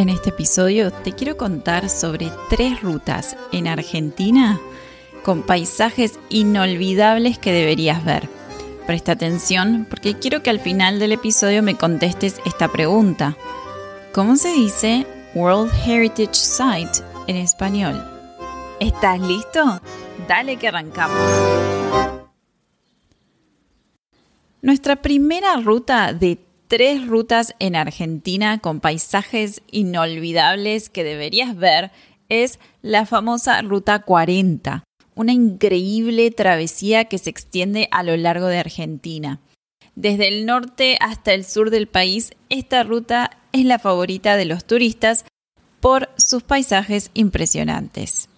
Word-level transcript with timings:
En 0.00 0.08
este 0.08 0.30
episodio 0.30 0.90
te 0.90 1.12
quiero 1.12 1.36
contar 1.36 1.90
sobre 1.90 2.32
tres 2.48 2.80
rutas 2.80 3.36
en 3.52 3.68
Argentina 3.68 4.58
con 5.22 5.42
paisajes 5.42 6.18
inolvidables 6.30 7.38
que 7.38 7.52
deberías 7.52 8.02
ver. 8.02 8.26
Presta 8.86 9.12
atención 9.12 9.86
porque 9.90 10.14
quiero 10.14 10.42
que 10.42 10.48
al 10.48 10.58
final 10.58 11.00
del 11.00 11.12
episodio 11.12 11.62
me 11.62 11.76
contestes 11.76 12.40
esta 12.46 12.68
pregunta. 12.68 13.36
¿Cómo 14.14 14.36
se 14.36 14.50
dice 14.54 15.06
World 15.34 15.70
Heritage 15.86 16.34
Site 16.34 17.04
en 17.26 17.36
español? 17.36 18.02
¿Estás 18.80 19.20
listo? 19.20 19.82
Dale 20.26 20.56
que 20.56 20.68
arrancamos. 20.68 21.20
Nuestra 24.62 24.96
primera 24.96 25.56
ruta 25.56 26.14
de 26.14 26.38
tres 26.70 27.04
rutas 27.04 27.56
en 27.58 27.74
Argentina 27.74 28.60
con 28.60 28.78
paisajes 28.78 29.60
inolvidables 29.72 30.88
que 30.88 31.02
deberías 31.02 31.56
ver 31.56 31.90
es 32.28 32.60
la 32.80 33.06
famosa 33.06 33.60
Ruta 33.60 33.98
40, 34.02 34.84
una 35.16 35.32
increíble 35.32 36.30
travesía 36.30 37.06
que 37.06 37.18
se 37.18 37.28
extiende 37.28 37.88
a 37.90 38.04
lo 38.04 38.16
largo 38.16 38.46
de 38.46 38.58
Argentina. 38.58 39.40
Desde 39.96 40.28
el 40.28 40.46
norte 40.46 40.96
hasta 41.00 41.34
el 41.34 41.44
sur 41.44 41.70
del 41.70 41.88
país, 41.88 42.34
esta 42.50 42.84
ruta 42.84 43.32
es 43.50 43.64
la 43.64 43.80
favorita 43.80 44.36
de 44.36 44.44
los 44.44 44.64
turistas 44.64 45.24
por 45.80 46.08
sus 46.16 46.44
paisajes 46.44 47.10
impresionantes. 47.14 48.28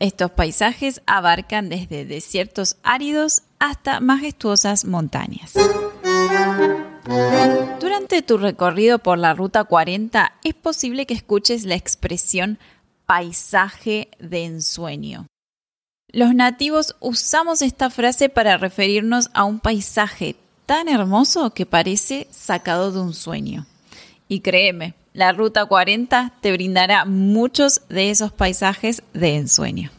Estos 0.00 0.30
paisajes 0.32 1.00
abarcan 1.06 1.70
desde 1.70 2.04
desiertos 2.04 2.76
áridos 2.82 3.40
hasta 3.58 4.00
majestuosas 4.00 4.84
montañas. 4.84 5.54
Durante 7.80 8.22
tu 8.22 8.38
recorrido 8.38 8.98
por 8.98 9.18
la 9.18 9.34
Ruta 9.34 9.64
40 9.64 10.32
es 10.44 10.54
posible 10.54 11.06
que 11.06 11.14
escuches 11.14 11.64
la 11.64 11.74
expresión 11.74 12.58
paisaje 13.06 14.08
de 14.18 14.44
ensueño. 14.44 15.26
Los 16.12 16.34
nativos 16.34 16.96
usamos 17.00 17.62
esta 17.62 17.88
frase 17.88 18.28
para 18.28 18.56
referirnos 18.56 19.30
a 19.32 19.44
un 19.44 19.60
paisaje 19.60 20.36
tan 20.66 20.88
hermoso 20.88 21.50
que 21.50 21.66
parece 21.66 22.26
sacado 22.30 22.92
de 22.92 23.00
un 23.00 23.14
sueño. 23.14 23.66
Y 24.28 24.40
créeme, 24.40 24.94
la 25.12 25.32
Ruta 25.32 25.66
40 25.66 26.34
te 26.40 26.52
brindará 26.52 27.04
muchos 27.04 27.82
de 27.88 28.10
esos 28.10 28.32
paisajes 28.32 29.02
de 29.12 29.36
ensueño. 29.36 29.90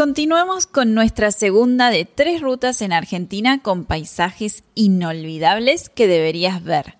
Continuemos 0.00 0.66
con 0.66 0.94
nuestra 0.94 1.30
segunda 1.30 1.90
de 1.90 2.06
tres 2.06 2.40
rutas 2.40 2.80
en 2.80 2.90
Argentina 2.90 3.60
con 3.60 3.84
paisajes 3.84 4.64
inolvidables 4.74 5.90
que 5.90 6.06
deberías 6.06 6.64
ver. 6.64 6.96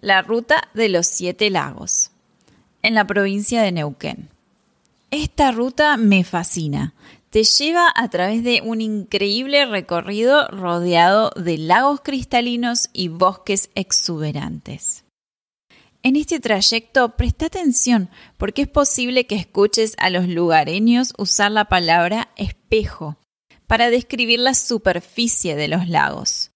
La 0.00 0.22
ruta 0.22 0.68
de 0.72 0.88
los 0.88 1.08
siete 1.08 1.50
lagos, 1.50 2.12
en 2.82 2.94
la 2.94 3.08
provincia 3.08 3.60
de 3.60 3.72
Neuquén. 3.72 4.28
Esta 5.10 5.50
ruta 5.50 5.96
me 5.96 6.22
fascina. 6.22 6.94
Te 7.30 7.42
lleva 7.42 7.92
a 7.92 8.08
través 8.08 8.44
de 8.44 8.62
un 8.64 8.80
increíble 8.80 9.66
recorrido 9.66 10.46
rodeado 10.46 11.32
de 11.34 11.58
lagos 11.58 12.02
cristalinos 12.04 12.88
y 12.92 13.08
bosques 13.08 13.68
exuberantes. 13.74 15.04
En 16.06 16.16
este 16.16 16.38
trayecto 16.38 17.16
presta 17.16 17.46
atención 17.46 18.10
porque 18.36 18.62
es 18.62 18.68
posible 18.68 19.26
que 19.26 19.36
escuches 19.36 19.94
a 19.96 20.10
los 20.10 20.28
lugareños 20.28 21.14
usar 21.16 21.50
la 21.50 21.64
palabra 21.64 22.28
espejo 22.36 23.16
para 23.66 23.88
describir 23.88 24.38
la 24.38 24.52
superficie 24.52 25.56
de 25.56 25.66
los 25.66 25.88
lagos. 25.88 26.50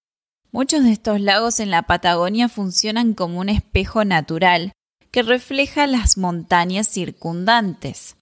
Muchos 0.51 0.83
de 0.83 0.91
estos 0.91 1.19
lagos 1.19 1.59
en 1.59 1.71
la 1.71 1.81
Patagonia 1.81 2.47
funcionan 2.47 3.15
como 3.15 3.39
un 3.39 3.49
espejo 3.49 4.05
natural 4.05 4.71
que 5.09 5.23
refleja 5.23 5.87
las 5.87 6.15
montañas 6.19 6.87
circundantes. 6.87 8.17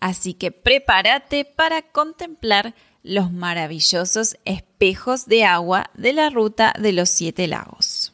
Así 0.00 0.34
que 0.34 0.50
prepárate 0.50 1.44
para 1.44 1.82
contemplar 1.82 2.74
los 3.04 3.30
maravillosos 3.30 4.38
espejos 4.44 5.26
de 5.26 5.44
agua 5.44 5.90
de 5.94 6.14
la 6.14 6.30
ruta 6.30 6.74
de 6.80 6.92
los 6.92 7.10
siete 7.10 7.46
lagos. 7.46 8.12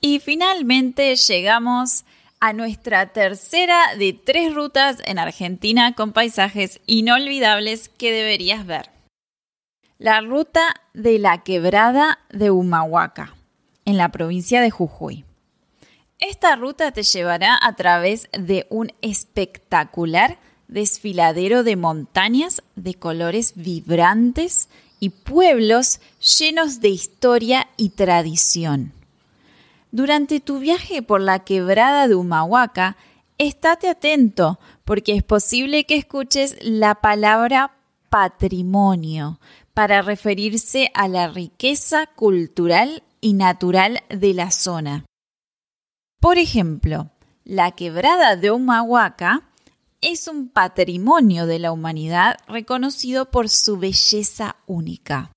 Y 0.00 0.20
finalmente 0.20 1.14
llegamos 1.16 2.04
a 2.40 2.52
nuestra 2.52 3.12
tercera 3.12 3.96
de 3.98 4.12
tres 4.12 4.54
rutas 4.54 5.02
en 5.04 5.18
Argentina 5.18 5.94
con 5.94 6.12
paisajes 6.12 6.80
inolvidables 6.86 7.88
que 7.88 8.12
deberías 8.12 8.64
ver. 8.66 8.90
La 9.98 10.20
ruta 10.20 10.74
de 10.94 11.18
la 11.18 11.42
quebrada 11.42 12.20
de 12.30 12.50
Humahuaca, 12.50 13.34
en 13.84 13.96
la 13.96 14.10
provincia 14.10 14.60
de 14.60 14.70
Jujuy. 14.70 15.24
Esta 16.20 16.54
ruta 16.56 16.92
te 16.92 17.02
llevará 17.02 17.58
a 17.60 17.74
través 17.74 18.28
de 18.32 18.66
un 18.70 18.92
espectacular 19.02 20.38
desfiladero 20.68 21.64
de 21.64 21.76
montañas 21.76 22.62
de 22.76 22.94
colores 22.94 23.54
vibrantes 23.56 24.68
y 25.00 25.10
pueblos 25.10 26.00
llenos 26.38 26.80
de 26.80 26.88
historia 26.88 27.68
y 27.76 27.90
tradición. 27.90 28.92
Durante 29.90 30.40
tu 30.40 30.58
viaje 30.58 31.02
por 31.02 31.20
la 31.20 31.40
quebrada 31.40 32.08
de 32.08 32.14
Humahuaca, 32.14 32.96
estate 33.38 33.88
atento 33.88 34.58
porque 34.84 35.14
es 35.14 35.22
posible 35.22 35.84
que 35.84 35.96
escuches 35.96 36.56
la 36.60 36.96
palabra 36.96 37.76
patrimonio 38.10 39.40
para 39.74 40.02
referirse 40.02 40.90
a 40.94 41.08
la 41.08 41.28
riqueza 41.28 42.06
cultural 42.06 43.02
y 43.20 43.34
natural 43.34 44.00
de 44.08 44.34
la 44.34 44.50
zona. 44.50 45.04
Por 46.20 46.38
ejemplo, 46.38 47.10
la 47.44 47.70
quebrada 47.72 48.36
de 48.36 48.50
Humahuaca 48.50 49.47
es 50.00 50.28
un 50.28 50.48
patrimonio 50.48 51.46
de 51.46 51.58
la 51.58 51.72
humanidad 51.72 52.36
reconocido 52.46 53.28
por 53.30 53.48
su 53.48 53.78
belleza 53.78 54.56
única. 54.66 55.32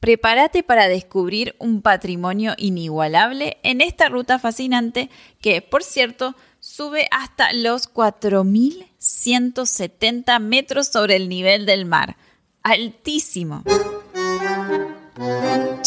Prepárate 0.00 0.62
para 0.62 0.88
descubrir 0.88 1.54
un 1.58 1.82
patrimonio 1.82 2.54
inigualable 2.58 3.58
en 3.62 3.82
esta 3.82 4.08
ruta 4.08 4.38
fascinante 4.38 5.10
que, 5.40 5.62
por 5.62 5.82
cierto, 5.82 6.36
sube 6.60 7.08
hasta 7.10 7.52
los 7.52 7.92
4.170 7.92 10.38
metros 10.40 10.86
sobre 10.88 11.16
el 11.16 11.28
nivel 11.28 11.66
del 11.66 11.84
mar. 11.86 12.16
Altísimo. 12.62 13.64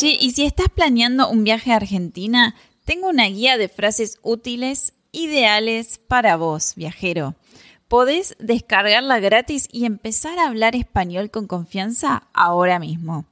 Y 0.02 0.32
si 0.32 0.44
estás 0.44 0.70
planeando 0.70 1.30
un 1.30 1.44
viaje 1.44 1.72
a 1.72 1.78
Argentina, 1.78 2.56
tengo 2.86 3.10
una 3.10 3.26
guía 3.26 3.58
de 3.58 3.68
frases 3.70 4.20
útiles 4.22 4.94
ideales 5.12 6.00
para 6.08 6.36
vos, 6.36 6.74
viajero 6.76 7.36
podés 7.90 8.38
descargarla 8.40 9.20
gratis 9.20 9.68
y 9.72 9.84
empezar 9.86 10.40
a 10.40 10.48
hablar 10.48 10.78
español 10.78 11.30
con 11.32 11.48
confianza 11.48 12.28
ahora 12.34 12.80
mismo. 12.80 13.26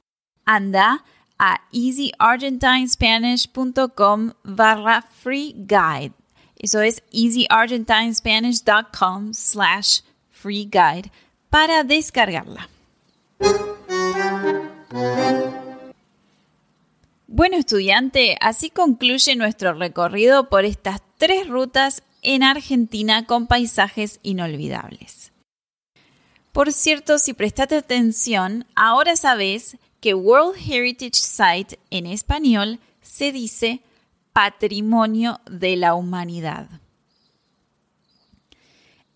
Anda 0.44 1.04
a 1.38 1.62
easyargentinespanish.com 1.72 4.32
barra 4.42 5.00
free 5.02 5.54
guide. 5.56 6.12
Eso 6.56 6.82
es 6.82 7.02
easyargentinespanish.com 7.12 9.32
slash 9.32 10.00
free 10.28 10.64
guide 10.64 11.10
para 11.48 11.84
descargarla. 11.84 12.68
Bueno 17.28 17.56
estudiante, 17.56 18.36
así 18.40 18.70
concluye 18.70 19.36
nuestro 19.36 19.74
recorrido 19.74 20.48
por 20.48 20.64
estas 20.64 21.00
tres 21.18 21.46
rutas 21.46 22.02
en 22.28 22.42
Argentina 22.42 23.24
con 23.24 23.46
paisajes 23.46 24.20
inolvidables. 24.22 25.32
Por 26.52 26.74
cierto, 26.74 27.18
si 27.18 27.32
prestaste 27.32 27.76
atención, 27.76 28.66
ahora 28.74 29.16
sabes 29.16 29.78
que 30.02 30.12
World 30.12 30.54
Heritage 30.58 31.14
Site 31.14 31.78
en 31.88 32.04
español 32.04 32.80
se 33.00 33.32
dice 33.32 33.80
Patrimonio 34.34 35.40
de 35.50 35.76
la 35.76 35.94
Humanidad. 35.94 36.68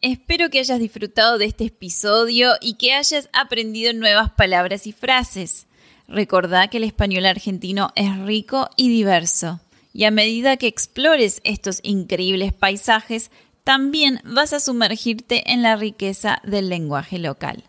Espero 0.00 0.48
que 0.48 0.60
hayas 0.60 0.80
disfrutado 0.80 1.36
de 1.36 1.44
este 1.44 1.64
episodio 1.64 2.54
y 2.62 2.76
que 2.76 2.94
hayas 2.94 3.28
aprendido 3.34 3.92
nuevas 3.92 4.30
palabras 4.30 4.86
y 4.86 4.92
frases. 4.92 5.66
Recordá 6.08 6.68
que 6.68 6.78
el 6.78 6.84
español 6.84 7.26
argentino 7.26 7.92
es 7.94 8.18
rico 8.20 8.70
y 8.78 8.88
diverso 8.88 9.60
y 9.92 10.04
a 10.04 10.10
medida 10.10 10.56
que 10.56 10.66
explores 10.66 11.40
estos 11.44 11.80
increíbles 11.82 12.52
paisajes, 12.52 13.30
también 13.64 14.20
vas 14.24 14.52
a 14.52 14.60
sumergirte 14.60 15.52
en 15.52 15.62
la 15.62 15.76
riqueza 15.76 16.40
del 16.44 16.68
lenguaje 16.68 17.18
local. 17.18 17.64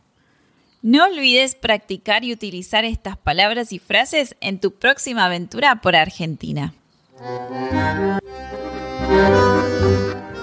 No 0.82 1.06
olvides 1.06 1.56
practicar 1.56 2.26
y 2.26 2.34
utilizar 2.34 2.84
estas 2.84 3.18
palabras 3.18 3.72
y 3.72 3.80
frases 3.80 4.36
en 4.42 4.60
tu 4.60 4.74
próxima 4.74 5.26
aventura 5.26 5.82
por 5.82 5.96
Argentina. 5.96 6.74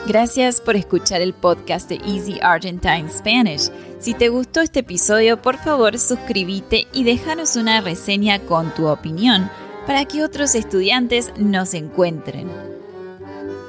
Gracias 0.06 0.60
por 0.60 0.76
escuchar 0.76 1.20
el 1.20 1.34
podcast 1.34 1.88
de 1.88 1.96
Easy 1.96 2.38
Argentine 2.42 3.10
Spanish. 3.10 3.70
Si 4.00 4.14
te 4.14 4.28
gustó 4.28 4.60
este 4.60 4.80
episodio, 4.80 5.42
por 5.42 5.58
favor 5.58 5.98
suscríbete 5.98 6.86
y 6.92 7.04
déjanos 7.04 7.56
una 7.56 7.80
reseña 7.80 8.40
con 8.40 8.74
tu 8.74 8.88
opinión 8.88 9.50
para 9.86 10.04
que 10.04 10.24
otros 10.24 10.54
estudiantes 10.54 11.32
nos 11.36 11.74
encuentren. 11.74 12.50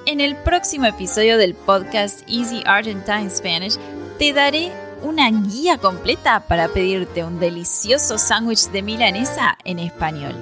En 0.05 0.19
el 0.19 0.35
próximo 0.35 0.85
episodio 0.85 1.37
del 1.37 1.53
podcast 1.53 2.21
Easy 2.27 2.63
Argentine 2.65 3.29
Spanish 3.29 3.77
te 4.17 4.33
daré 4.33 4.71
una 5.03 5.29
guía 5.29 5.77
completa 5.77 6.41
para 6.47 6.67
pedirte 6.67 7.23
un 7.23 7.39
delicioso 7.39 8.17
sándwich 8.17 8.69
de 8.71 8.81
milanesa 8.81 9.57
en 9.63 9.79
español. 9.79 10.35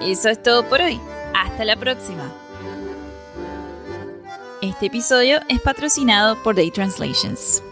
Eso 0.00 0.28
es 0.28 0.42
todo 0.42 0.68
por 0.68 0.80
hoy. 0.80 1.00
Hasta 1.34 1.64
la 1.64 1.76
próxima. 1.76 2.32
Este 4.62 4.86
episodio 4.86 5.40
es 5.48 5.60
patrocinado 5.60 6.42
por 6.42 6.56
Day 6.56 6.70
Translations. 6.70 7.62